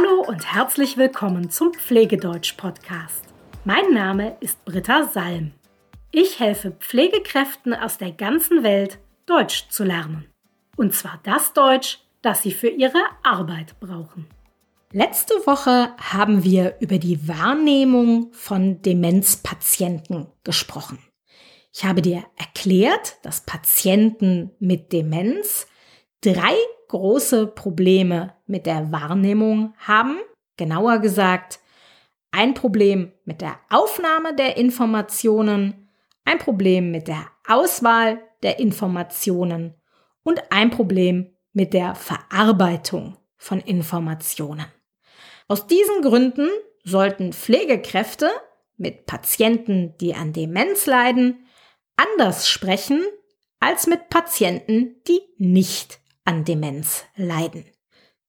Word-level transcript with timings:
Hallo 0.00 0.22
und 0.22 0.54
herzlich 0.54 0.96
willkommen 0.96 1.50
zum 1.50 1.74
Pflegedeutsch-Podcast. 1.74 3.24
Mein 3.64 3.92
Name 3.92 4.36
ist 4.40 4.64
Britta 4.64 5.04
Salm. 5.04 5.52
Ich 6.10 6.40
helfe 6.40 6.70
Pflegekräften 6.70 7.74
aus 7.74 7.98
der 7.98 8.12
ganzen 8.12 8.62
Welt, 8.62 8.98
Deutsch 9.26 9.68
zu 9.68 9.84
lernen. 9.84 10.26
Und 10.76 10.94
zwar 10.94 11.20
das 11.24 11.52
Deutsch, 11.52 11.98
das 12.22 12.42
sie 12.42 12.52
für 12.52 12.68
ihre 12.68 13.02
Arbeit 13.22 13.78
brauchen. 13.80 14.26
Letzte 14.92 15.34
Woche 15.46 15.90
haben 15.98 16.44
wir 16.44 16.76
über 16.80 16.98
die 16.98 17.28
Wahrnehmung 17.28 18.32
von 18.32 18.80
Demenzpatienten 18.82 20.28
gesprochen. 20.44 20.98
Ich 21.74 21.84
habe 21.84 22.00
dir 22.00 22.24
erklärt, 22.36 23.16
dass 23.22 23.42
Patienten 23.42 24.52
mit 24.60 24.92
Demenz 24.92 25.66
drei 26.20 26.54
große 26.88 27.46
Probleme 27.46 28.34
mit 28.46 28.66
der 28.66 28.92
Wahrnehmung 28.92 29.74
haben. 29.78 30.18
Genauer 30.56 30.98
gesagt, 30.98 31.60
ein 32.32 32.54
Problem 32.54 33.12
mit 33.24 33.40
der 33.40 33.58
Aufnahme 33.70 34.34
der 34.34 34.56
Informationen, 34.56 35.88
ein 36.24 36.38
Problem 36.38 36.90
mit 36.90 37.08
der 37.08 37.26
Auswahl 37.46 38.20
der 38.42 38.58
Informationen 38.58 39.74
und 40.22 40.40
ein 40.50 40.70
Problem 40.70 41.34
mit 41.52 41.72
der 41.72 41.94
Verarbeitung 41.94 43.16
von 43.36 43.60
Informationen. 43.60 44.66
Aus 45.48 45.66
diesen 45.66 46.02
Gründen 46.02 46.48
sollten 46.84 47.32
Pflegekräfte 47.32 48.30
mit 48.76 49.06
Patienten, 49.06 49.96
die 49.98 50.14
an 50.14 50.32
Demenz 50.32 50.86
leiden, 50.86 51.46
anders 51.96 52.48
sprechen 52.48 53.02
als 53.58 53.86
mit 53.86 54.08
Patienten, 54.08 55.02
die 55.06 55.20
nicht 55.36 56.00
an 56.24 56.44
Demenz 56.44 57.04
leiden. 57.16 57.64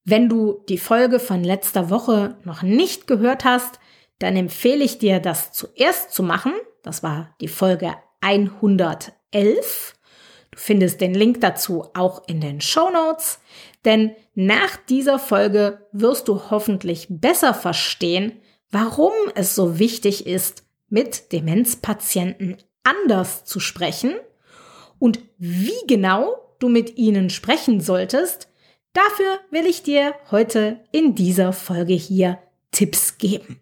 Wenn 0.04 0.30
du 0.30 0.64
die 0.68 0.78
Folge 0.78 1.20
von 1.20 1.44
letzter 1.44 1.90
Woche 1.90 2.38
noch 2.44 2.64
nicht 2.64 3.08
gehört 3.08 3.46
hast, 3.46 3.80
dann 4.20 4.36
empfehle 4.36 4.84
ich 4.84 4.98
dir, 4.98 5.20
das 5.20 5.52
zuerst 5.52 6.12
zu 6.12 6.24
machen. 6.24 6.54
Das 6.84 7.04
war 7.04 7.36
die 7.42 7.48
Folge 7.48 7.96
111. 8.22 9.96
Du 10.52 10.58
findest 10.58 11.02
den 11.02 11.14
Link 11.14 11.42
dazu 11.42 11.86
auch 11.94 12.28
in 12.28 12.42
den 12.42 12.62
Show 12.62 12.90
Notes, 12.90 13.40
denn 13.86 14.16
nach 14.36 14.76
dieser 14.90 15.18
Folge 15.18 15.88
wirst 15.92 16.28
du 16.28 16.50
hoffentlich 16.50 17.08
besser 17.10 17.54
verstehen, 17.54 18.42
warum 18.70 19.14
es 19.36 19.56
so 19.56 19.80
wichtig 19.80 20.28
ist, 20.28 20.64
mit 20.90 21.32
Demenzpatienten 21.32 22.58
anders 22.84 23.46
zu 23.46 23.60
sprechen 23.60 24.14
und 25.00 25.20
wie 25.38 25.88
genau 25.88 26.41
du 26.62 26.70
mit 26.70 26.98
ihnen 26.98 27.30
sprechen 27.30 27.81
solltest, 27.81 28.50
dafür 28.94 29.40
will 29.50 29.66
ich 29.66 29.84
dir 29.84 30.16
heute 30.31 30.80
in 30.92 31.16
dieser 31.16 31.53
Folge 31.53 31.94
hier 31.94 32.40
Tipps 32.72 33.18
geben. 33.18 33.59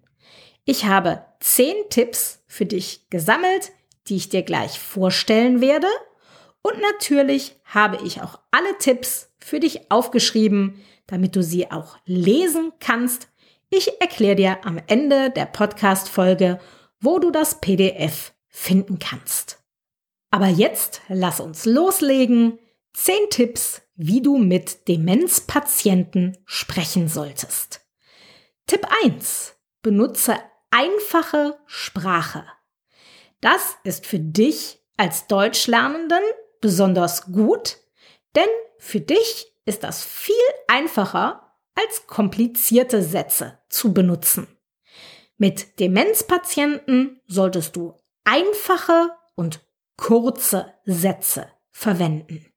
Ich 0.65 0.85
habe 0.85 1.25
zehn 1.39 1.75
Tipps 1.89 2.43
für 2.47 2.65
dich 2.65 3.09
gesammelt, 3.09 3.71
die 4.07 4.17
ich 4.17 4.29
dir 4.29 4.43
gleich 4.43 4.79
vorstellen 4.79 5.61
werde. 5.61 5.87
Und 6.61 6.79
natürlich 6.81 7.55
habe 7.63 7.97
ich 8.05 8.21
auch 8.21 8.39
alle 8.51 8.77
Tipps 8.77 9.31
für 9.39 9.59
dich 9.59 9.91
aufgeschrieben, 9.91 10.83
damit 11.07 11.35
du 11.35 11.41
sie 11.41 11.71
auch 11.71 11.97
lesen 12.05 12.71
kannst. 12.79 13.29
Ich 13.69 14.01
erkläre 14.01 14.35
dir 14.35 14.65
am 14.65 14.79
Ende 14.87 15.29
der 15.29 15.45
Podcast-Folge, 15.45 16.59
wo 16.99 17.19
du 17.19 17.31
das 17.31 17.61
PDF 17.61 18.33
finden 18.47 18.99
kannst. 18.99 19.59
Aber 20.31 20.47
jetzt 20.47 21.01
lass 21.07 21.39
uns 21.39 21.65
loslegen. 21.65 22.59
10 22.93 23.29
Tipps, 23.29 23.81
wie 23.95 24.21
du 24.21 24.37
mit 24.37 24.87
Demenzpatienten 24.87 26.37
sprechen 26.45 27.07
solltest. 27.07 27.81
Tipp 28.67 28.85
1. 29.03 29.55
Benutze 29.81 30.35
einfache 30.71 31.59
Sprache. 31.65 32.45
Das 33.41 33.77
ist 33.83 34.05
für 34.05 34.19
dich 34.19 34.81
als 34.97 35.27
Deutschlernenden 35.27 36.23
besonders 36.61 37.31
gut, 37.31 37.77
denn 38.35 38.49
für 38.77 38.99
dich 38.99 39.53
ist 39.65 39.83
das 39.83 40.03
viel 40.03 40.35
einfacher 40.67 41.55
als 41.75 42.07
komplizierte 42.07 43.01
Sätze 43.01 43.59
zu 43.69 43.93
benutzen. 43.93 44.47
Mit 45.37 45.79
Demenzpatienten 45.79 47.21
solltest 47.27 47.75
du 47.75 47.95
einfache 48.25 49.11
und 49.35 49.61
kurze 49.95 50.73
Sätze 50.85 51.47
verwenden 51.71 52.48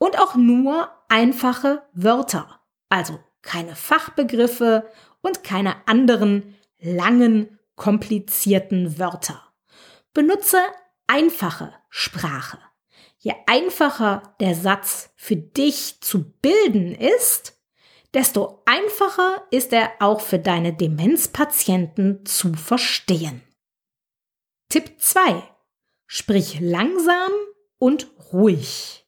und 0.00 0.18
auch 0.18 0.34
nur 0.34 0.90
einfache 1.08 1.82
Wörter, 1.92 2.60
also 2.88 3.20
keine 3.42 3.76
Fachbegriffe 3.76 4.90
und 5.20 5.44
keine 5.44 5.86
anderen 5.86 6.56
langen, 6.80 7.58
komplizierten 7.76 8.98
Wörter. 8.98 9.52
Benutze 10.14 10.58
einfache 11.06 11.74
Sprache. 11.90 12.58
Je 13.18 13.34
einfacher 13.46 14.34
der 14.40 14.54
Satz 14.54 15.10
für 15.16 15.36
dich 15.36 16.00
zu 16.00 16.32
bilden 16.40 16.94
ist, 16.94 17.60
desto 18.14 18.62
einfacher 18.64 19.46
ist 19.50 19.74
er 19.74 19.92
auch 20.00 20.22
für 20.22 20.38
deine 20.38 20.72
Demenzpatienten 20.72 22.24
zu 22.24 22.54
verstehen. 22.54 23.42
Tipp 24.70 24.94
2. 24.98 25.42
Sprich 26.06 26.58
langsam 26.60 27.32
und 27.78 28.10
ruhig. 28.32 29.06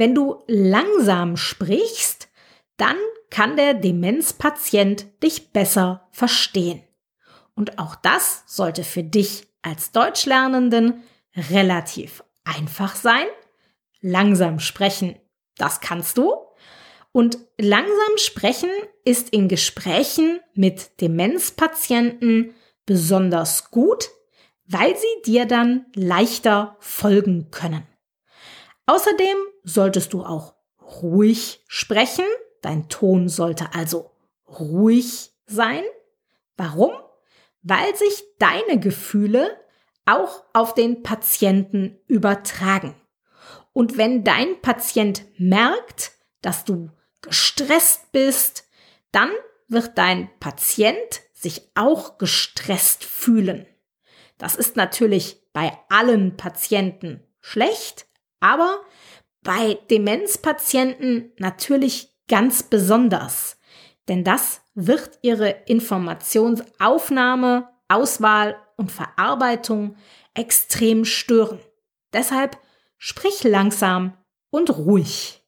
Wenn 0.00 0.14
du 0.14 0.42
langsam 0.46 1.36
sprichst, 1.36 2.30
dann 2.78 2.96
kann 3.28 3.58
der 3.58 3.74
Demenzpatient 3.74 5.04
dich 5.22 5.52
besser 5.52 6.08
verstehen. 6.10 6.82
Und 7.54 7.78
auch 7.78 7.96
das 7.96 8.44
sollte 8.46 8.82
für 8.82 9.02
dich 9.02 9.46
als 9.60 9.92
Deutschlernenden 9.92 11.02
relativ 11.50 12.24
einfach 12.44 12.96
sein. 12.96 13.26
Langsam 14.00 14.58
sprechen, 14.58 15.16
das 15.58 15.82
kannst 15.82 16.16
du. 16.16 16.32
Und 17.12 17.36
langsam 17.58 18.16
sprechen 18.16 18.70
ist 19.04 19.28
in 19.34 19.48
Gesprächen 19.48 20.40
mit 20.54 20.98
Demenzpatienten 21.02 22.54
besonders 22.86 23.70
gut, 23.70 24.08
weil 24.64 24.96
sie 24.96 25.30
dir 25.30 25.44
dann 25.44 25.84
leichter 25.94 26.78
folgen 26.80 27.50
können. 27.50 27.89
Außerdem 28.90 29.36
solltest 29.62 30.12
du 30.14 30.24
auch 30.24 30.56
ruhig 30.82 31.62
sprechen. 31.68 32.24
Dein 32.60 32.88
Ton 32.88 33.28
sollte 33.28 33.72
also 33.72 34.10
ruhig 34.48 35.30
sein. 35.46 35.84
Warum? 36.56 36.90
Weil 37.62 37.94
sich 37.94 38.24
deine 38.40 38.80
Gefühle 38.80 39.56
auch 40.06 40.42
auf 40.54 40.74
den 40.74 41.04
Patienten 41.04 42.00
übertragen. 42.08 42.96
Und 43.72 43.96
wenn 43.96 44.24
dein 44.24 44.60
Patient 44.60 45.22
merkt, 45.38 46.10
dass 46.42 46.64
du 46.64 46.90
gestresst 47.22 48.10
bist, 48.10 48.64
dann 49.12 49.30
wird 49.68 49.98
dein 49.98 50.28
Patient 50.40 51.20
sich 51.32 51.70
auch 51.76 52.18
gestresst 52.18 53.04
fühlen. 53.04 53.68
Das 54.36 54.56
ist 54.56 54.74
natürlich 54.74 55.40
bei 55.52 55.78
allen 55.88 56.36
Patienten 56.36 57.22
schlecht, 57.40 58.09
aber 58.40 58.80
bei 59.42 59.78
Demenzpatienten 59.90 61.32
natürlich 61.38 62.08
ganz 62.28 62.62
besonders, 62.62 63.58
denn 64.08 64.24
das 64.24 64.62
wird 64.74 65.18
ihre 65.22 65.50
Informationsaufnahme, 65.66 67.68
Auswahl 67.88 68.56
und 68.76 68.90
Verarbeitung 68.90 69.96
extrem 70.34 71.04
stören. 71.04 71.60
Deshalb 72.12 72.58
sprich 72.98 73.44
langsam 73.44 74.16
und 74.50 74.76
ruhig. 74.76 75.42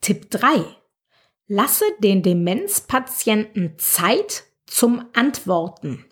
Tipp 0.00 0.30
3. 0.30 0.64
Lasse 1.46 1.84
den 1.98 2.22
Demenzpatienten 2.22 3.78
Zeit 3.78 4.44
zum 4.66 5.06
Antworten. 5.12 6.06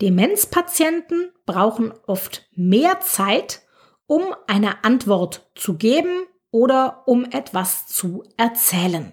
Demenzpatienten 0.00 1.32
brauchen 1.46 1.92
oft 2.06 2.48
mehr 2.54 3.00
Zeit, 3.00 3.62
um 4.10 4.34
eine 4.48 4.82
Antwort 4.82 5.48
zu 5.54 5.76
geben 5.76 6.26
oder 6.50 7.04
um 7.06 7.24
etwas 7.26 7.86
zu 7.86 8.24
erzählen. 8.36 9.12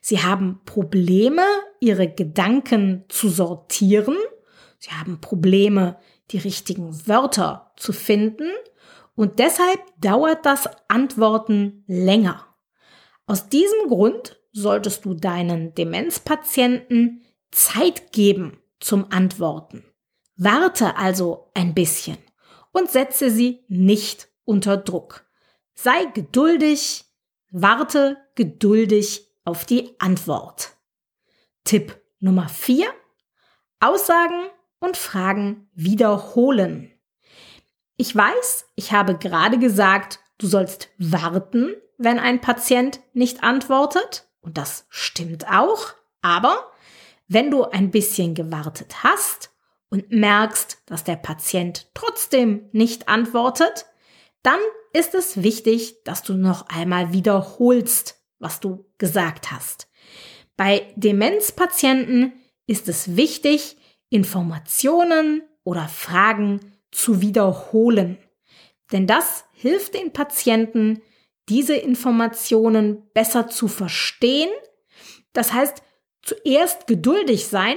Sie 0.00 0.22
haben 0.22 0.60
Probleme, 0.64 1.42
ihre 1.80 2.06
Gedanken 2.06 3.06
zu 3.08 3.28
sortieren. 3.28 4.16
Sie 4.78 4.92
haben 4.92 5.20
Probleme, 5.20 5.98
die 6.30 6.38
richtigen 6.38 7.08
Wörter 7.08 7.72
zu 7.76 7.92
finden. 7.92 8.48
Und 9.16 9.40
deshalb 9.40 9.80
dauert 10.00 10.46
das 10.46 10.68
Antworten 10.86 11.82
länger. 11.88 12.46
Aus 13.26 13.48
diesem 13.48 13.88
Grund 13.88 14.40
solltest 14.52 15.04
du 15.06 15.14
deinen 15.14 15.74
Demenzpatienten 15.74 17.22
Zeit 17.50 18.12
geben 18.12 18.60
zum 18.78 19.06
Antworten. 19.10 19.84
Warte 20.36 20.96
also 20.96 21.50
ein 21.54 21.74
bisschen 21.74 22.18
und 22.72 22.90
setze 22.90 23.30
sie 23.30 23.64
nicht 23.68 24.28
unter 24.44 24.76
Druck. 24.76 25.26
Sei 25.74 26.04
geduldig, 26.06 27.04
warte 27.50 28.18
geduldig 28.34 29.26
auf 29.44 29.64
die 29.64 29.98
Antwort. 29.98 30.76
Tipp 31.64 32.00
Nummer 32.18 32.48
4. 32.48 32.86
Aussagen 33.80 34.48
und 34.78 34.96
Fragen 34.96 35.68
wiederholen. 35.74 36.92
Ich 37.96 38.14
weiß, 38.14 38.66
ich 38.76 38.92
habe 38.92 39.16
gerade 39.16 39.58
gesagt, 39.58 40.20
du 40.38 40.46
sollst 40.46 40.88
warten, 40.98 41.74
wenn 41.98 42.18
ein 42.18 42.40
Patient 42.40 43.00
nicht 43.12 43.42
antwortet. 43.42 44.26
Und 44.40 44.56
das 44.56 44.86
stimmt 44.88 45.46
auch. 45.48 45.94
Aber 46.22 46.72
wenn 47.28 47.50
du 47.50 47.64
ein 47.64 47.90
bisschen 47.90 48.34
gewartet 48.34 49.02
hast 49.02 49.49
und 49.90 50.10
merkst, 50.10 50.82
dass 50.86 51.04
der 51.04 51.16
Patient 51.16 51.90
trotzdem 51.94 52.68
nicht 52.72 53.08
antwortet, 53.08 53.86
dann 54.42 54.60
ist 54.92 55.14
es 55.14 55.42
wichtig, 55.42 56.02
dass 56.04 56.22
du 56.22 56.34
noch 56.34 56.68
einmal 56.68 57.12
wiederholst, 57.12 58.20
was 58.38 58.60
du 58.60 58.86
gesagt 58.98 59.52
hast. 59.52 59.88
Bei 60.56 60.92
Demenzpatienten 60.96 62.32
ist 62.66 62.88
es 62.88 63.16
wichtig, 63.16 63.76
Informationen 64.08 65.42
oder 65.64 65.88
Fragen 65.88 66.60
zu 66.90 67.20
wiederholen. 67.20 68.18
Denn 68.92 69.06
das 69.06 69.44
hilft 69.52 69.94
den 69.94 70.12
Patienten, 70.12 71.02
diese 71.48 71.74
Informationen 71.74 73.08
besser 73.12 73.48
zu 73.48 73.68
verstehen. 73.68 74.50
Das 75.32 75.52
heißt, 75.52 75.82
zuerst 76.22 76.86
geduldig 76.86 77.46
sein, 77.46 77.76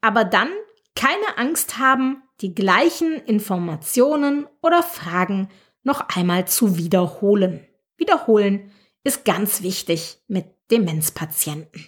aber 0.00 0.24
dann 0.24 0.50
keine 0.98 1.38
Angst 1.38 1.78
haben, 1.78 2.24
die 2.40 2.56
gleichen 2.56 3.12
Informationen 3.24 4.48
oder 4.62 4.82
Fragen 4.82 5.48
noch 5.84 6.08
einmal 6.08 6.48
zu 6.48 6.76
wiederholen. 6.76 7.64
Wiederholen 7.96 8.72
ist 9.04 9.24
ganz 9.24 9.62
wichtig 9.62 10.18
mit 10.26 10.46
Demenzpatienten. 10.72 11.86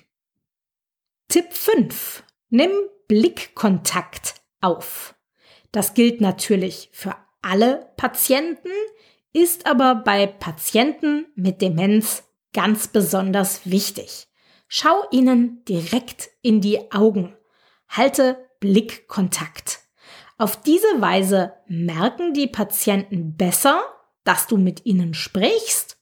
Tipp 1.26 1.52
5. 1.52 2.22
Nimm 2.50 2.70
Blickkontakt 3.08 4.36
auf. 4.60 5.16
Das 5.72 5.94
gilt 5.94 6.20
natürlich 6.20 6.88
für 6.92 7.16
alle 7.42 7.92
Patienten, 7.96 8.70
ist 9.32 9.66
aber 9.66 9.96
bei 9.96 10.28
Patienten 10.28 11.26
mit 11.34 11.60
Demenz 11.62 12.22
ganz 12.52 12.86
besonders 12.86 13.68
wichtig. 13.68 14.28
Schau 14.68 15.02
ihnen 15.10 15.64
direkt 15.64 16.30
in 16.42 16.60
die 16.60 16.92
Augen. 16.92 17.36
Halte 17.88 18.49
Blickkontakt. 18.60 19.80
Auf 20.38 20.60
diese 20.62 21.00
Weise 21.00 21.54
merken 21.66 22.32
die 22.32 22.46
Patienten 22.46 23.36
besser, 23.36 23.82
dass 24.24 24.46
du 24.46 24.56
mit 24.56 24.86
ihnen 24.86 25.14
sprichst 25.14 25.98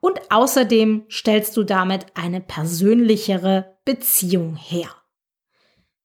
und 0.00 0.30
außerdem 0.30 1.06
stellst 1.10 1.56
du 1.56 1.64
damit 1.64 2.06
eine 2.14 2.40
persönlichere 2.40 3.78
Beziehung 3.84 4.56
her. 4.56 4.88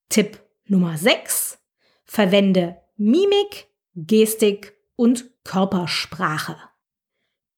Tipp 0.10 0.42
Nummer 0.66 0.98
6. 0.98 1.60
Verwende 2.06 2.78
Mimik, 2.98 3.68
Gestik 3.96 4.74
und 4.96 5.30
Körpersprache. 5.44 6.58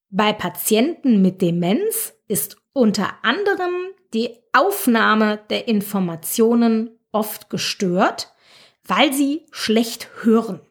Bei 0.09 0.33
Patienten 0.33 1.21
mit 1.21 1.41
Demenz 1.41 2.13
ist 2.27 2.57
unter 2.73 3.23
anderem 3.23 3.73
die 4.13 4.37
Aufnahme 4.53 5.39
der 5.49 5.67
Informationen 5.67 6.97
oft 7.11 7.49
gestört, 7.49 8.33
weil 8.87 9.13
sie 9.13 9.45
schlecht 9.51 10.09
hören. 10.21 10.61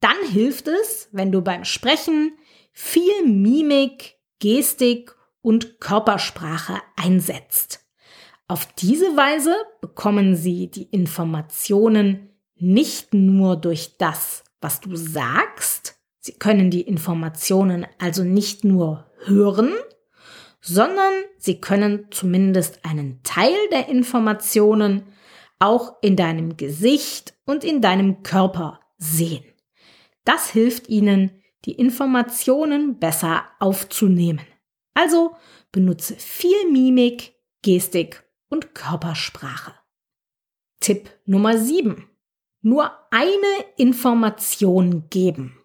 Dann 0.00 0.16
hilft 0.30 0.68
es, 0.68 1.08
wenn 1.12 1.32
du 1.32 1.42
beim 1.42 1.64
Sprechen 1.64 2.32
viel 2.72 3.24
Mimik, 3.24 4.16
Gestik 4.38 5.14
und 5.40 5.80
Körpersprache 5.80 6.80
einsetzt. 6.96 7.84
Auf 8.46 8.66
diese 8.74 9.16
Weise 9.16 9.54
bekommen 9.80 10.36
sie 10.36 10.70
die 10.70 10.84
Informationen 10.84 12.30
nicht 12.56 13.14
nur 13.14 13.56
durch 13.56 13.96
das, 13.98 14.44
was 14.60 14.80
du 14.80 14.96
sagst, 14.96 15.96
sie 16.20 16.34
können 16.34 16.70
die 16.70 16.82
Informationen 16.82 17.86
also 17.98 18.22
nicht 18.22 18.64
nur 18.64 19.10
hören, 19.24 19.72
sondern 20.60 21.12
sie 21.38 21.60
können 21.60 22.06
zumindest 22.10 22.84
einen 22.84 23.22
Teil 23.22 23.56
der 23.70 23.88
Informationen 23.88 25.02
auch 25.58 25.96
in 26.02 26.16
deinem 26.16 26.56
Gesicht 26.56 27.34
und 27.44 27.64
in 27.64 27.80
deinem 27.80 28.22
Körper 28.22 28.80
sehen. 28.98 29.44
Das 30.24 30.50
hilft 30.50 30.88
ihnen, 30.88 31.42
die 31.64 31.72
Informationen 31.72 32.98
besser 32.98 33.44
aufzunehmen. 33.58 34.46
Also 34.94 35.36
benutze 35.72 36.14
viel 36.14 36.70
Mimik, 36.70 37.34
Gestik 37.62 38.24
und 38.48 38.74
Körpersprache. 38.74 39.74
Tipp 40.80 41.10
Nummer 41.24 41.56
7. 41.58 42.08
Nur 42.60 42.90
eine 43.10 43.64
Information 43.76 45.08
geben. 45.10 45.58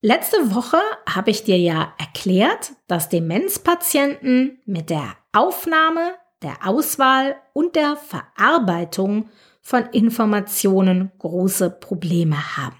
Letzte 0.00 0.54
Woche 0.54 0.78
habe 1.08 1.30
ich 1.30 1.44
dir 1.44 1.58
ja 1.58 1.94
erklärt, 1.98 2.72
dass 2.88 3.08
Demenzpatienten 3.08 4.60
mit 4.66 4.90
der 4.90 5.16
Aufnahme, 5.32 6.14
der 6.44 6.66
Auswahl 6.66 7.36
und 7.52 7.74
der 7.74 7.96
Verarbeitung 7.96 9.30
von 9.60 9.86
Informationen 9.86 11.10
große 11.18 11.70
Probleme 11.70 12.56
haben. 12.56 12.78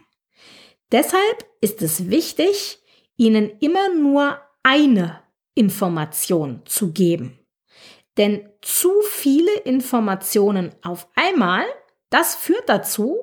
Deshalb 0.93 1.45
ist 1.61 1.83
es 1.83 2.11
wichtig, 2.11 2.79
ihnen 3.17 3.51
immer 3.61 3.93
nur 3.95 4.39
eine 4.63 5.23
Information 5.55 6.63
zu 6.67 6.93
geben. 6.93 7.39
Denn 8.17 8.49
zu 8.61 8.91
viele 9.11 9.53
Informationen 9.61 10.73
auf 10.83 11.09
einmal, 11.17 11.65
das 12.11 12.35
führt 12.35 12.69
dazu, 12.69 13.19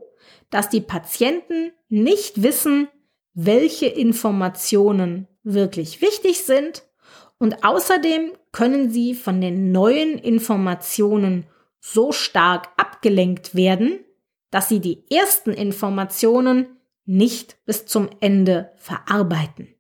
dass 0.50 0.70
die 0.70 0.82
Patienten 0.82 1.72
nicht 1.88 2.44
wissen, 2.44 2.90
welche 3.34 3.86
Informationen 3.86 5.28
wirklich 5.44 6.02
wichtig 6.02 6.44
sind 6.44 6.84
und 7.42 7.64
außerdem 7.64 8.34
können 8.52 8.92
sie 8.92 9.16
von 9.16 9.42
den 9.42 9.72
neuen 9.72 10.20
Informationen 10.20 11.48
so 11.80 12.12
stark 12.12 12.70
abgelenkt 12.78 13.56
werden, 13.56 14.06
dass 14.52 14.70
sie 14.70 14.80
die 14.80 15.10
ersten 15.10 15.50
Informationen 15.50 16.78
nicht 17.06 17.58
bis 17.66 17.88
zum 17.88 18.10
Ende 18.20 18.72
verarbeiten. 18.76 19.74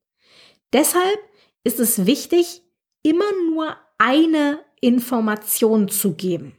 Deshalb 0.73 1.19
ist 1.63 1.79
es 1.79 2.07
wichtig, 2.07 2.63
immer 3.03 3.31
nur 3.51 3.77
eine 3.99 4.61
Information 4.79 5.87
zu 5.87 6.15
geben. 6.15 6.55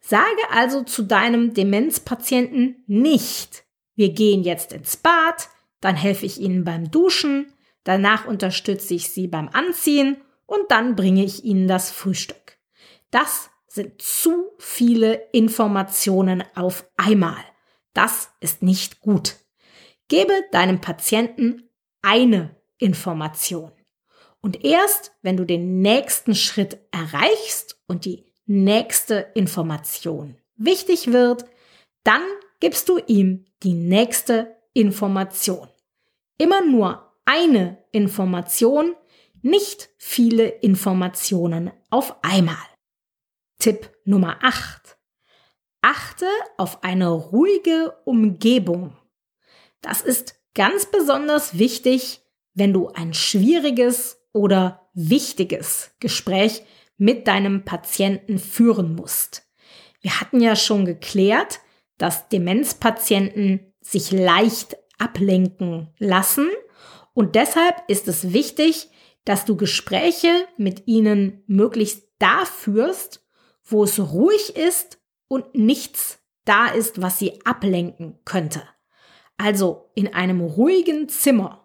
Sage 0.00 0.22
also 0.52 0.84
zu 0.84 1.02
deinem 1.02 1.52
Demenzpatienten 1.52 2.84
nicht, 2.86 3.64
wir 3.96 4.10
gehen 4.10 4.44
jetzt 4.44 4.72
ins 4.72 4.98
Bad, 4.98 5.48
dann 5.80 5.96
helfe 5.96 6.26
ich 6.26 6.40
Ihnen 6.40 6.62
beim 6.62 6.92
Duschen, 6.92 7.52
danach 7.82 8.24
unterstütze 8.24 8.94
ich 8.94 9.10
Sie 9.10 9.26
beim 9.26 9.48
Anziehen 9.48 10.18
und 10.48 10.70
dann 10.70 10.96
bringe 10.96 11.22
ich 11.22 11.44
Ihnen 11.44 11.68
das 11.68 11.90
Frühstück. 11.90 12.58
Das 13.10 13.50
sind 13.68 14.00
zu 14.00 14.50
viele 14.58 15.28
Informationen 15.32 16.42
auf 16.56 16.88
einmal. 16.96 17.44
Das 17.92 18.30
ist 18.40 18.62
nicht 18.62 19.00
gut. 19.00 19.36
Gebe 20.08 20.32
deinem 20.50 20.80
Patienten 20.80 21.68
eine 22.00 22.56
Information. 22.78 23.72
Und 24.40 24.64
erst 24.64 25.12
wenn 25.20 25.36
du 25.36 25.44
den 25.44 25.82
nächsten 25.82 26.34
Schritt 26.34 26.78
erreichst 26.92 27.78
und 27.86 28.06
die 28.06 28.24
nächste 28.46 29.30
Information 29.34 30.36
wichtig 30.56 31.12
wird, 31.12 31.44
dann 32.04 32.22
gibst 32.60 32.88
du 32.88 32.98
ihm 33.06 33.44
die 33.62 33.74
nächste 33.74 34.56
Information. 34.72 35.68
Immer 36.38 36.64
nur 36.64 37.12
eine 37.26 37.84
Information, 37.92 38.94
nicht 39.42 39.90
viele 39.98 40.46
Informationen 40.46 41.70
auf 41.90 42.22
einmal. 42.22 42.56
Tipp 43.58 43.90
Nummer 44.04 44.38
8. 44.42 44.98
Achte 45.82 46.26
auf 46.56 46.82
eine 46.82 47.08
ruhige 47.08 47.96
Umgebung. 48.04 48.96
Das 49.80 50.02
ist 50.02 50.40
ganz 50.54 50.86
besonders 50.86 51.58
wichtig, 51.58 52.20
wenn 52.54 52.72
du 52.72 52.88
ein 52.88 53.14
schwieriges 53.14 54.20
oder 54.32 54.90
wichtiges 54.94 55.92
Gespräch 56.00 56.62
mit 56.96 57.28
deinem 57.28 57.64
Patienten 57.64 58.38
führen 58.38 58.94
musst. 58.94 59.48
Wir 60.00 60.20
hatten 60.20 60.40
ja 60.40 60.56
schon 60.56 60.84
geklärt, 60.84 61.60
dass 61.96 62.28
Demenzpatienten 62.28 63.72
sich 63.80 64.10
leicht 64.10 64.76
ablenken 64.98 65.94
lassen 65.98 66.48
und 67.14 67.34
deshalb 67.34 67.82
ist 67.88 68.06
es 68.08 68.32
wichtig, 68.32 68.90
dass 69.28 69.44
du 69.44 69.56
Gespräche 69.56 70.46
mit 70.56 70.86
ihnen 70.86 71.42
möglichst 71.46 72.08
da 72.18 72.44
führst, 72.44 73.24
wo 73.64 73.84
es 73.84 73.98
ruhig 73.98 74.56
ist 74.56 74.98
und 75.28 75.54
nichts 75.54 76.20
da 76.44 76.66
ist, 76.66 77.02
was 77.02 77.18
sie 77.18 77.44
ablenken 77.44 78.18
könnte. 78.24 78.62
Also 79.36 79.90
in 79.94 80.14
einem 80.14 80.40
ruhigen 80.40 81.08
Zimmer 81.08 81.64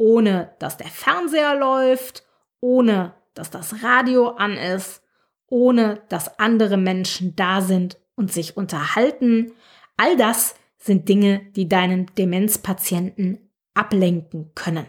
ohne 0.00 0.54
dass 0.60 0.76
der 0.76 0.88
Fernseher 0.88 1.56
läuft, 1.56 2.24
ohne 2.60 3.14
dass 3.34 3.50
das 3.50 3.82
Radio 3.82 4.28
an 4.28 4.56
ist 4.56 5.02
ohne 5.48 6.02
dass 6.08 6.38
andere 6.38 6.76
Menschen 6.76 7.34
da 7.34 7.60
sind 7.60 7.98
und 8.14 8.32
sich 8.32 8.56
unterhalten. 8.56 9.52
All 9.96 10.16
das 10.16 10.54
sind 10.76 11.08
Dinge, 11.08 11.40
die 11.56 11.68
deinen 11.68 12.06
Demenzpatienten 12.16 13.50
ablenken 13.74 14.52
können. 14.54 14.86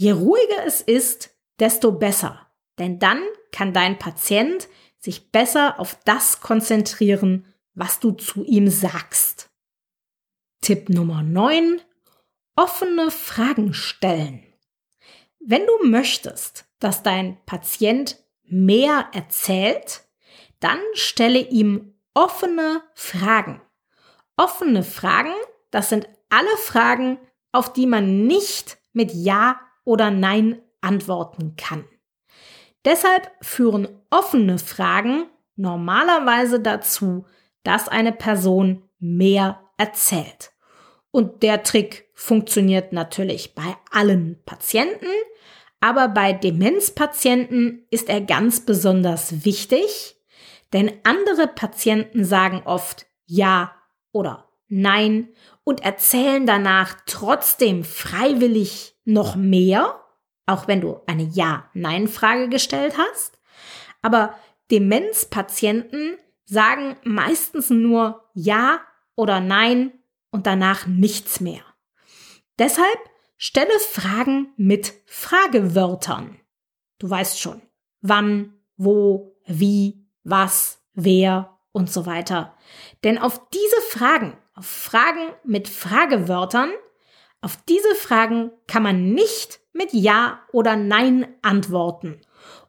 Je 0.00 0.12
ruhiger 0.12 0.64
es 0.64 0.80
ist, 0.80 1.36
desto 1.58 1.90
besser, 1.90 2.46
denn 2.78 3.00
dann 3.00 3.20
kann 3.50 3.72
dein 3.72 3.98
Patient 3.98 4.68
sich 4.96 5.32
besser 5.32 5.80
auf 5.80 5.98
das 6.04 6.40
konzentrieren, 6.40 7.52
was 7.74 7.98
du 7.98 8.12
zu 8.12 8.44
ihm 8.44 8.70
sagst. 8.70 9.50
Tipp 10.60 10.88
Nummer 10.88 11.24
9. 11.24 11.80
Offene 12.54 13.10
Fragen 13.10 13.74
stellen. 13.74 14.46
Wenn 15.40 15.66
du 15.66 15.88
möchtest, 15.88 16.66
dass 16.78 17.02
dein 17.02 17.44
Patient 17.44 18.22
mehr 18.44 19.08
erzählt, 19.12 20.04
dann 20.60 20.78
stelle 20.94 21.40
ihm 21.40 21.98
offene 22.14 22.84
Fragen. 22.94 23.60
Offene 24.36 24.84
Fragen, 24.84 25.34
das 25.72 25.88
sind 25.88 26.08
alle 26.28 26.56
Fragen, 26.56 27.18
auf 27.50 27.72
die 27.72 27.88
man 27.88 28.28
nicht 28.28 28.78
mit 28.92 29.12
Ja 29.12 29.60
oder 29.88 30.10
Nein 30.10 30.60
antworten 30.82 31.54
kann. 31.56 31.86
Deshalb 32.84 33.30
führen 33.40 33.88
offene 34.10 34.58
Fragen 34.58 35.24
normalerweise 35.56 36.60
dazu, 36.60 37.24
dass 37.62 37.88
eine 37.88 38.12
Person 38.12 38.82
mehr 38.98 39.60
erzählt. 39.78 40.52
Und 41.10 41.42
der 41.42 41.62
Trick 41.62 42.10
funktioniert 42.14 42.92
natürlich 42.92 43.54
bei 43.54 43.76
allen 43.90 44.42
Patienten, 44.44 45.06
aber 45.80 46.08
bei 46.08 46.34
Demenzpatienten 46.34 47.86
ist 47.90 48.10
er 48.10 48.20
ganz 48.20 48.66
besonders 48.66 49.46
wichtig, 49.46 50.16
denn 50.74 50.92
andere 51.02 51.46
Patienten 51.46 52.26
sagen 52.26 52.62
oft 52.66 53.06
Ja 53.24 53.72
oder 54.12 54.50
Nein 54.68 55.30
und 55.64 55.80
erzählen 55.80 56.44
danach 56.44 56.98
trotzdem 57.06 57.84
freiwillig 57.84 58.97
noch 59.08 59.34
mehr, 59.34 60.00
auch 60.46 60.68
wenn 60.68 60.80
du 60.80 61.00
eine 61.06 61.24
Ja-Nein-Frage 61.24 62.48
gestellt 62.48 62.96
hast. 62.98 63.40
Aber 64.02 64.34
Demenzpatienten 64.70 66.16
sagen 66.44 66.96
meistens 67.04 67.70
nur 67.70 68.28
Ja 68.34 68.80
oder 69.16 69.40
Nein 69.40 69.92
und 70.30 70.46
danach 70.46 70.86
nichts 70.86 71.40
mehr. 71.40 71.62
Deshalb 72.58 72.98
stelle 73.36 73.78
Fragen 73.80 74.52
mit 74.56 74.94
Fragewörtern. 75.06 76.38
Du 76.98 77.08
weißt 77.08 77.40
schon, 77.40 77.62
wann, 78.00 78.54
wo, 78.76 79.36
wie, 79.46 80.06
was, 80.24 80.82
wer 80.92 81.58
und 81.72 81.90
so 81.90 82.06
weiter. 82.06 82.56
Denn 83.04 83.18
auf 83.18 83.48
diese 83.50 83.80
Fragen, 83.88 84.36
auf 84.54 84.66
Fragen 84.66 85.32
mit 85.44 85.68
Fragewörtern, 85.68 86.70
auf 87.40 87.58
diese 87.68 87.94
Fragen 87.94 88.50
kann 88.66 88.82
man 88.82 89.12
nicht 89.12 89.60
mit 89.72 89.92
Ja 89.92 90.40
oder 90.52 90.76
Nein 90.76 91.28
antworten. 91.42 92.20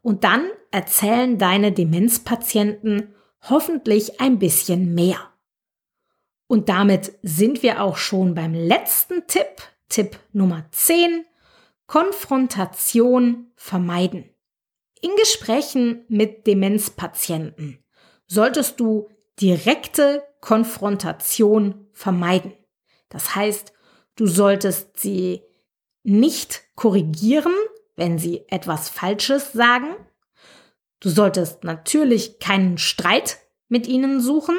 Und 0.02 0.24
dann 0.24 0.50
erzählen 0.72 1.38
deine 1.38 1.72
Demenzpatienten 1.72 3.16
hoffentlich 3.50 4.22
ein 4.22 4.40
bisschen 4.40 4.94
mehr. 4.94 5.18
Und 6.48 6.70
damit 6.70 7.14
sind 7.22 7.64
wir 7.64 7.82
auch 7.82 7.98
schon 7.98 8.34
beim 8.36 8.54
letzten 8.54 9.28
Tipp, 9.28 9.62
Tipp 9.88 10.20
Nummer 10.34 10.66
10, 10.72 11.26
Konfrontation 11.86 13.52
vermeiden. 13.56 14.30
In 15.02 15.12
Gesprächen 15.16 16.06
mit 16.10 16.46
Demenzpatienten 16.46 17.84
solltest 18.28 18.80
du 18.80 19.10
direkte 19.40 20.24
Konfrontation 20.42 21.88
vermeiden. 21.94 22.54
Das 23.10 23.36
heißt, 23.36 23.74
du 24.20 24.28
solltest 24.28 25.00
sie 25.00 25.42
nicht 26.04 26.64
korrigieren, 26.76 27.54
wenn 27.96 28.20
sie 28.20 28.44
etwas 28.50 28.90
Falsches 28.90 29.54
sagen. 29.54 29.96
Du 31.00 31.10
solltest 31.10 31.64
natürlich 31.64 32.40
keinen 32.40 32.78
Streit 32.78 33.38
mit 33.70 33.88
ihnen 33.88 34.20
suchen 34.20 34.58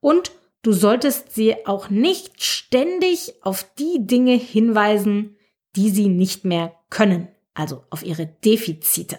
und 0.00 0.32
du 0.62 0.72
solltest 0.72 1.32
sie 1.32 1.64
auch 1.64 1.90
nicht 1.90 2.42
ständig 2.42 3.34
auf 3.42 3.64
die 3.78 4.04
Dinge 4.04 4.34
hinweisen, 4.34 5.36
die 5.76 5.90
sie 5.90 6.08
nicht 6.08 6.44
mehr 6.44 6.74
können, 6.90 7.28
also 7.54 7.84
auf 7.90 8.02
ihre 8.02 8.26
Defizite. 8.26 9.18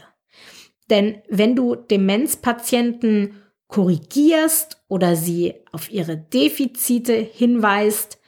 Denn 0.90 1.22
wenn 1.30 1.56
du 1.56 1.76
Demenzpatienten 1.76 3.42
korrigierst 3.68 4.84
oder 4.90 5.16
sie 5.16 5.54
auf 5.72 5.90
ihre 5.90 6.18
Defizite 6.18 7.14
hinweist, 7.14 8.20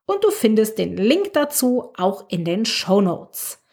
und 0.06 0.24
du 0.24 0.30
findest 0.30 0.78
den 0.78 0.96
Link 0.96 1.32
dazu 1.32 1.92
auch 1.96 2.24
in 2.28 2.44
den 2.44 2.64
Show 2.64 3.00
Notes. 3.00 3.64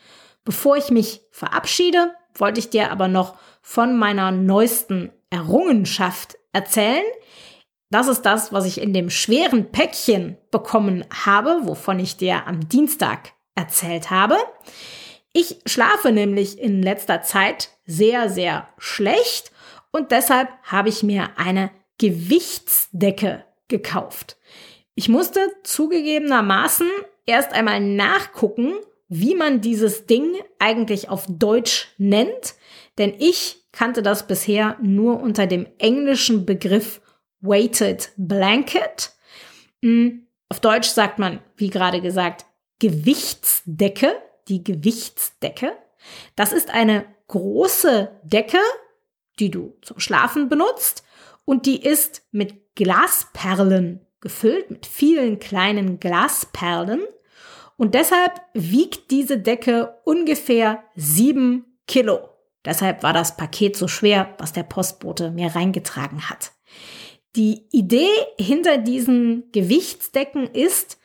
Bevor 0.44 0.78
ich 0.78 0.90
mich 0.92 1.22
verabschiede, 1.32 2.14
wollte 2.36 2.60
ich 2.60 2.70
dir 2.70 2.92
aber 2.92 3.08
noch 3.08 3.36
von 3.62 3.98
meiner 3.98 4.32
neuesten 4.32 5.12
Errungenschaft 5.30 6.38
erzählen. 6.54 7.04
Das 7.90 8.08
ist 8.08 8.24
das, 8.24 8.52
was 8.52 8.66
ich 8.66 8.82
in 8.82 8.94
dem 8.94 9.10
schweren 9.10 9.72
Päckchen 9.72 10.38
bekommen 10.52 11.06
habe, 11.26 11.62
wovon 11.64 12.00
ich 12.00 12.18
dir 12.18 12.46
am 12.46 12.68
Dienstag 12.68 13.32
erzählt 13.56 14.10
habe. 14.12 14.38
Ich 15.32 15.60
schlafe 15.66 16.12
nämlich 16.12 16.60
in 16.60 16.82
letzter 16.82 17.22
Zeit 17.22 17.70
sehr, 17.86 18.30
sehr 18.30 18.68
schlecht 18.78 19.52
und 19.92 20.12
deshalb 20.12 20.50
habe 20.64 20.90
ich 20.90 21.04
mir 21.04 21.30
eine 21.38 21.72
Gewichtsdecke 21.98 23.46
gekauft. 23.68 24.38
Ich 24.96 25.10
musste 25.10 25.40
zugegebenermaßen 25.64 26.88
erst 27.26 27.54
einmal 27.54 27.80
nachgucken, 27.80 28.74
wie 29.10 29.36
man 29.36 29.62
dieses 29.62 30.06
Ding 30.06 30.36
eigentlich 30.60 31.10
auf 31.10 31.26
Deutsch 31.30 31.88
nennt, 31.98 32.56
denn 32.98 33.14
ich 33.18 33.64
kannte 33.72 34.02
das 34.02 34.28
bisher 34.28 34.78
nur 34.82 35.22
unter 35.22 35.48
dem 35.48 35.68
englischen 35.78 36.46
Begriff 36.46 37.02
Weighted 37.48 38.12
Blanket. 38.18 39.14
Hm, 39.84 40.28
auf 40.50 40.60
Deutsch 40.60 40.90
sagt 40.90 41.20
man, 41.20 41.40
wie 41.56 41.70
gerade 41.70 42.02
gesagt, 42.02 42.46
Gewichtsdecke, 42.80 44.16
die 44.48 44.64
Gewichtsdecke. 44.64 45.74
Das 46.36 46.52
ist 46.52 46.70
eine 46.70 47.06
große 47.28 48.12
Decke, 48.24 48.60
die 49.40 49.52
du 49.52 49.78
zum 49.82 50.00
Schlafen 50.00 50.50
benutzt 50.50 51.04
und 51.46 51.66
die 51.66 51.84
ist 51.84 52.24
mit 52.32 52.76
Glasperlen 52.76 54.06
gefüllt, 54.20 54.72
mit 54.72 54.86
vielen 54.86 55.40
kleinen 55.40 56.00
Glasperlen. 56.00 57.02
Und 57.78 57.94
deshalb 57.94 58.42
wiegt 58.54 59.12
diese 59.12 59.38
Decke 59.38 59.96
ungefähr 60.04 60.84
sieben 60.96 61.80
Kilo. 61.88 62.30
Deshalb 62.66 63.04
war 63.04 63.14
das 63.14 63.38
Paket 63.38 63.78
so 63.78 63.88
schwer, 63.88 64.36
was 64.40 64.52
der 64.52 64.64
Postbote 64.64 65.32
mir 65.32 65.56
reingetragen 65.56 66.30
hat. 66.30 66.52
Die 67.38 67.68
Idee 67.72 68.10
hinter 68.40 68.80
diesen 68.80 69.52
Gewichtsdecken 69.52 70.48
ist, 70.48 71.00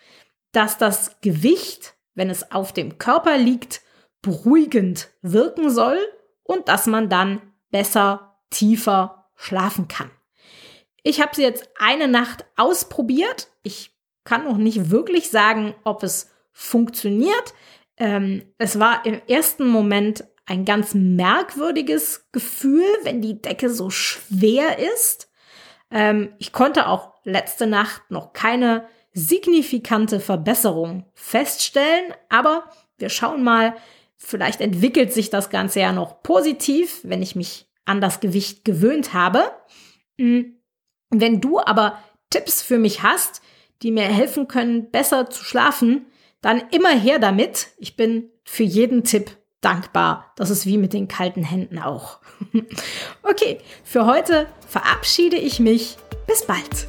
dass 0.53 0.79
das 0.79 1.21
Gewicht, 1.21 1.95
wenn 2.15 2.31
es 2.31 2.53
auf 2.53 2.73
dem 2.73 2.97
Körper 2.97 3.37
liegt, 3.37 3.83
beruhigend 4.23 5.11
wirken 5.21 5.69
soll 5.69 5.99
und 6.43 6.69
dass 6.69 6.87
man 6.87 7.11
dann 7.11 7.43
besser, 7.71 8.39
tiefer 8.49 9.31
schlafen 9.37 9.89
kann. 9.89 10.11
Ich 11.03 11.21
habe 11.21 11.37
sie 11.37 11.43
jetzt 11.43 11.69
eine 11.79 12.09
Nacht 12.09 12.47
ausprobiert. 12.57 13.49
Ich 13.63 13.91
kann 14.25 14.45
noch 14.45 14.57
nicht 14.57 14.91
wirklich 14.91 15.29
sagen, 15.29 15.75
ob 15.85 16.03
es 16.03 16.31
funktioniert. 16.53 17.53
Ähm, 17.99 18.55
es 18.57 18.79
war 18.79 19.05
im 19.05 19.21
ersten 19.29 19.67
Moment 19.69 20.25
ein 20.47 20.65
ganz 20.65 20.95
merkwürdiges 20.95 22.29
Gefühl, 22.33 22.87
wenn 23.03 23.21
die 23.21 23.43
Decke 23.43 23.69
so 23.69 23.91
schwer 23.91 24.79
ist. 24.79 25.29
Ähm, 25.93 26.33
ich 26.39 26.53
konnte 26.53 26.89
auch 26.89 27.13
letzte 27.25 27.67
Nacht 27.67 28.11
noch 28.11 28.33
keine 28.33 28.87
signifikante 29.13 30.21
Verbesserung 30.21 31.05
feststellen, 31.15 32.15
aber 32.29 32.65
wir 32.99 33.11
schauen 33.11 33.45
mal, 33.45 33.77
vielleicht 34.17 34.61
entwickelt 34.61 35.13
sich 35.13 35.29
das 35.29 35.51
Ganze 35.51 35.81
ja 35.81 35.93
noch 35.93 36.23
positiv, 36.23 37.01
wenn 37.03 37.23
ich 37.23 37.37
mich 37.37 37.69
an 37.85 38.01
das 38.01 38.21
Gewicht 38.21 38.65
gewöhnt 38.65 39.13
habe. 39.13 39.51
Hm, 40.19 40.57
wenn 41.11 41.41
du 41.41 41.61
aber 41.61 41.99
Tipps 42.31 42.63
für 42.63 42.79
mich 42.79 43.03
hast, 43.03 43.43
die 43.83 43.91
mir 43.91 44.05
helfen 44.05 44.49
können, 44.49 44.91
besser 44.91 45.29
zu 45.29 45.45
schlafen, 45.45 46.07
dann 46.41 46.63
immer 46.71 46.91
her 46.91 47.19
damit. 47.19 47.69
Ich 47.77 47.97
bin 47.97 48.31
für 48.45 48.63
jeden 48.63 49.05
Tipp 49.05 49.37
dankbar. 49.63 50.33
Das 50.37 50.51
ist 50.51 50.67
wie 50.67 50.77
mit 50.77 50.93
den 50.93 51.09
kalten 51.09 51.43
Händen 51.43 51.79
auch. 51.79 52.19
okay, 53.23 53.59
für 53.85 54.05
heute 54.05 54.47
verabschiede 54.69 55.37
ich 55.37 55.59
mich. 55.61 55.97
Bis 56.27 56.47
bald. 56.47 56.87